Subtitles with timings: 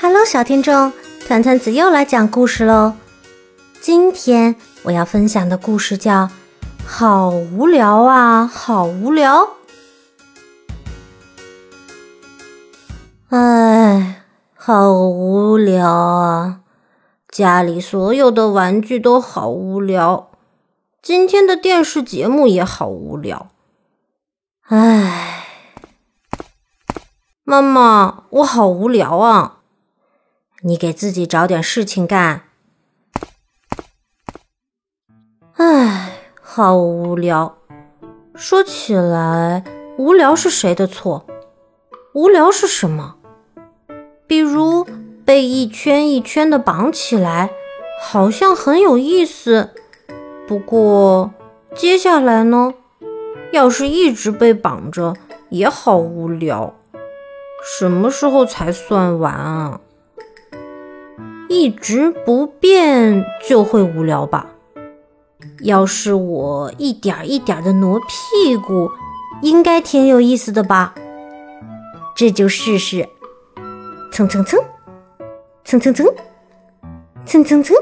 [0.00, 0.92] Hello，小听众，
[1.26, 2.94] 团团子又来讲故事喽。
[3.80, 6.26] 今天我要分享的故事叫
[6.86, 9.56] 《好无聊啊，好无聊》。
[13.36, 14.22] 哎，
[14.54, 16.60] 好无聊啊！
[17.28, 20.30] 家里所有的玩具都好无聊，
[21.02, 23.48] 今天的电视节目也好无聊。
[24.68, 25.44] 哎，
[27.42, 29.56] 妈妈，我好无聊啊！
[30.62, 32.42] 你给自己找点事情干。
[35.54, 36.12] 唉，
[36.42, 37.58] 好无聊。
[38.34, 39.62] 说起来，
[39.96, 41.24] 无聊是谁的错？
[42.12, 43.14] 无聊是什么？
[44.26, 44.84] 比如
[45.24, 47.50] 被一圈一圈的绑起来，
[48.00, 49.70] 好像很有意思。
[50.48, 51.30] 不过
[51.76, 52.74] 接下来呢？
[53.52, 55.14] 要是一直被绑着，
[55.50, 56.74] 也好无聊。
[57.62, 59.80] 什么时候才算完啊？
[61.48, 64.46] 一直不变就会无聊吧？
[65.62, 68.90] 要是我一点一点的挪屁股，
[69.42, 70.94] 应该挺有意思的吧？
[72.14, 73.08] 这就试试，
[74.12, 74.60] 蹭蹭蹭，
[75.64, 76.06] 蹭蹭蹭，
[77.24, 77.76] 蹭蹭蹭，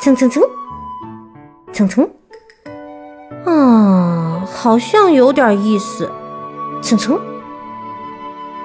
[0.00, 0.42] 蹭蹭蹭，
[1.72, 2.10] 蹭蹭。
[3.44, 6.10] 啊，好像有点意思，
[6.82, 7.20] 蹭蹭。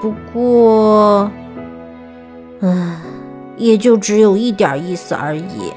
[0.02, 1.30] 不过，
[2.62, 3.09] 唉。
[3.60, 5.72] 也就只有一点意思而已。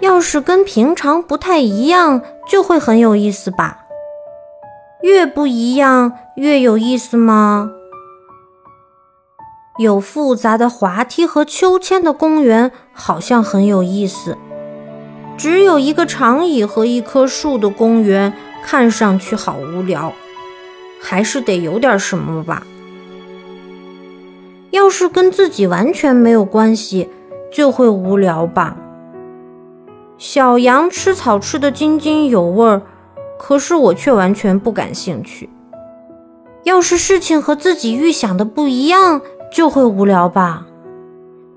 [0.00, 3.84] 要是跟平常不太一样，就会很有意思吧？
[5.02, 7.70] 越不一样越有意思吗？
[9.78, 14.36] 有复杂的滑梯和秋千的公园好像很有意思。
[15.38, 20.12] 只有一个长椅和一棵树的公园看上去好无聊，
[21.00, 22.62] 还是得有点什么吧。
[24.70, 27.10] 要是跟自己完全没有关系，
[27.52, 28.76] 就会无聊吧。
[30.16, 32.82] 小羊吃草吃得津津有味儿，
[33.38, 35.48] 可是我却完全不感兴趣。
[36.64, 40.66] 要是事情和自己预想的不一样，就会无聊吧。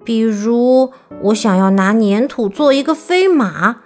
[0.05, 0.91] 比如
[1.23, 3.81] 我想要拿粘土做一个飞马，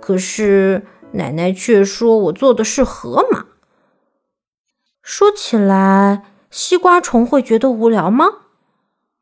[0.00, 3.44] 可是奶奶却说我做的是河马。
[5.02, 8.26] 说起来，西瓜虫会觉得无聊吗？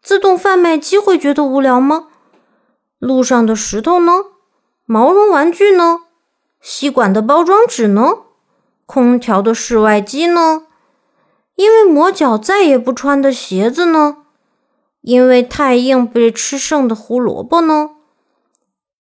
[0.05, 2.09] 自动贩卖机会觉得无聊吗？
[2.99, 4.13] 路上的石头呢？
[4.85, 6.01] 毛绒玩具呢？
[6.61, 8.19] 吸管的包装纸呢？
[8.85, 10.67] 空调的室外机呢？
[11.57, 14.19] 因为磨脚再也不穿的鞋子呢？
[15.01, 17.93] 因为太硬被吃剩的胡萝卜呢？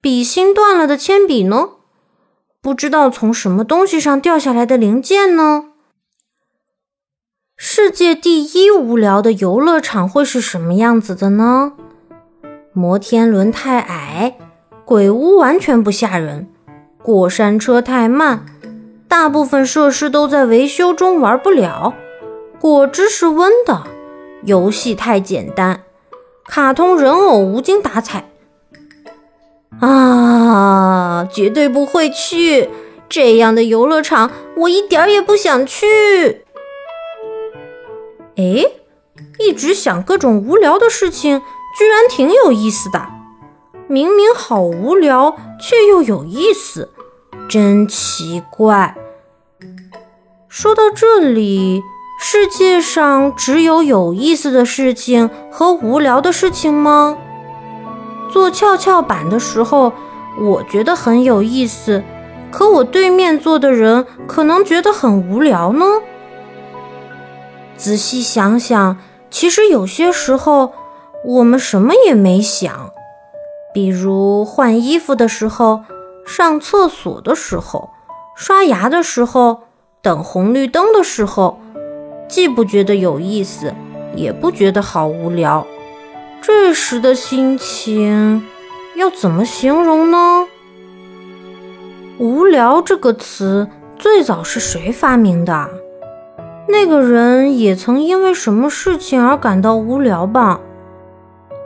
[0.01, 1.69] 笔芯断了的铅笔呢？
[2.63, 5.74] 不知道从什么东西上掉下来的零件呢？
[7.57, 11.75] 世界第一无聊的游乐场会是什么样子的呢？
[12.73, 14.37] 摩天轮太矮，
[14.85, 16.49] 鬼屋完全不吓人，
[17.01, 18.45] 过山车太慢，
[19.07, 21.95] 大部分设施都在维修中玩不了，
[22.59, 23.85] 果汁是温的，
[24.43, 25.83] 游戏太简单，
[26.47, 28.25] 卡通人偶无精打采。
[29.79, 32.69] 啊，绝对不会去
[33.09, 36.44] 这样的游乐场，我一点也不想去。
[38.37, 38.65] 哎，
[39.39, 41.41] 一直想各种无聊的事情，
[41.79, 43.07] 居然挺有意思的。
[43.87, 46.91] 明明好无聊，却又有意思，
[47.49, 48.97] 真奇怪。
[50.49, 51.83] 说到这里，
[52.21, 57.19] 世界上只有有意思的事情和无聊的事情吗？
[58.33, 59.93] 做跷跷板的时候，
[60.41, 62.03] 我觉得很有意思，
[62.51, 65.85] 可我对面坐的人可能觉得很无聊呢。
[67.85, 68.97] 仔细想想，
[69.31, 70.73] 其实有些时候
[71.23, 72.91] 我们什么也没想，
[73.75, 75.85] 比如换衣服的时候、
[76.27, 77.91] 上厕所的时候、
[78.35, 79.65] 刷牙的时候、
[80.01, 81.61] 等红绿灯的时候，
[82.27, 83.75] 既不觉得有意思，
[84.17, 85.67] 也不觉得好无聊。
[86.41, 88.43] 这时的心情
[88.97, 90.47] 要怎么形容呢？
[92.19, 93.69] 无聊这个词
[93.99, 95.69] 最早是谁发明的？
[96.67, 100.61] 那个人也曾因为什么事情而感到无聊吧？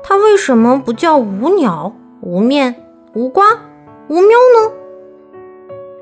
[0.03, 2.75] 他为什么不叫无鸟、无面、
[3.15, 3.45] 无瓜、
[4.09, 4.73] 无喵呢？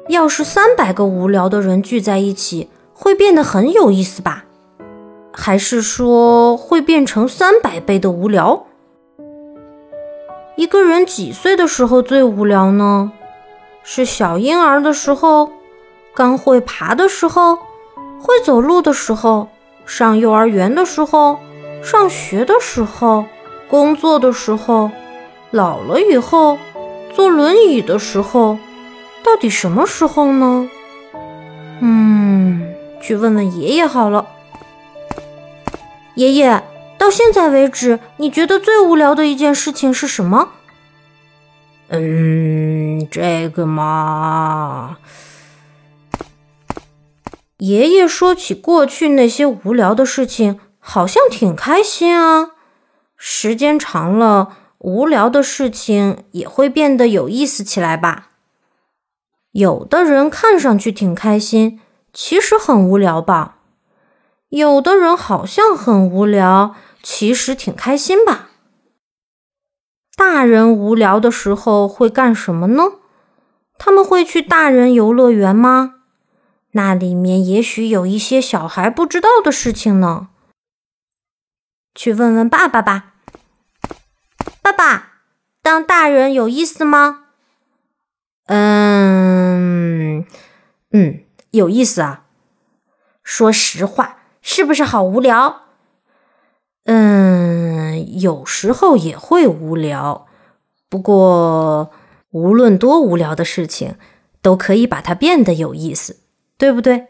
[0.08, 4.44] 要是三百个无聊的人聚在一起，会变得很有意思吧？
[5.32, 8.64] 还是说会变成三百倍的无聊？
[10.54, 13.12] 一个人几岁的时候最无聊呢？
[13.82, 15.50] 是小婴儿的时候，
[16.14, 17.58] 刚会爬的时候？
[18.20, 19.48] 会走路的时候，
[19.84, 21.38] 上幼儿园的时候，
[21.82, 23.24] 上学的时候，
[23.68, 24.90] 工作的时候，
[25.50, 26.58] 老了以后，
[27.14, 28.58] 坐轮椅的时候，
[29.22, 30.68] 到底什么时候呢？
[31.80, 34.26] 嗯，去问问爷爷好了。
[36.14, 36.62] 爷爷，
[36.96, 40.48] 到现在为止，你觉得最无聊的一件事情是什么？
[41.88, 44.96] 嗯，这个嘛。
[47.58, 52.50] 爷爷说起过去那些无聊的事情，好像挺开心啊。
[53.16, 58.28] 时间长了，无聊的事情也会变得有意思起来吧？
[59.52, 61.80] 有的人看上去挺开心，
[62.12, 63.56] 其实很无聊吧？
[64.50, 68.50] 有的人好像很无聊，其实挺开心吧？
[70.14, 72.84] 大人无聊的时候会干什么呢？
[73.78, 75.94] 他们会去大人游乐园吗？
[76.76, 80.28] 那里面也许有一些小孩不知道的事情呢。
[81.94, 83.14] 去问问爸爸吧。
[84.60, 85.22] 爸爸，
[85.62, 87.28] 当大人有意思吗？
[88.44, 90.26] 嗯
[90.90, 92.26] 嗯，有意思啊。
[93.22, 95.62] 说实话，是不是好无聊？
[96.84, 100.26] 嗯，有时候也会无聊。
[100.90, 101.90] 不过，
[102.30, 103.96] 无论多无聊的事情，
[104.42, 106.25] 都可以把它变得有意思。
[106.58, 107.08] 对不对？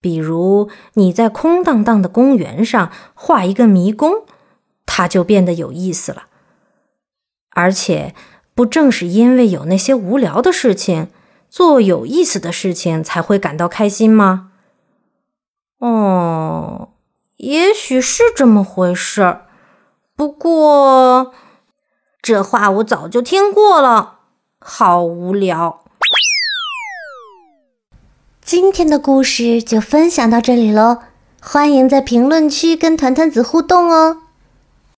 [0.00, 4.24] 比如你在空荡荡的公园上画一个迷宫，
[4.86, 6.26] 它就变得有意思了。
[7.50, 8.14] 而且，
[8.54, 11.08] 不正是因为有那些无聊的事情，
[11.50, 14.52] 做有意思的事情才会感到开心吗？
[15.78, 16.90] 哦，
[17.38, 19.46] 也许是这么回事儿。
[20.14, 21.32] 不过，
[22.22, 24.20] 这话我早就听过了，
[24.60, 25.84] 好无聊。
[28.50, 31.00] 今天的故事就分享到这里喽，
[31.38, 34.22] 欢迎在评论区跟团团子互动哦。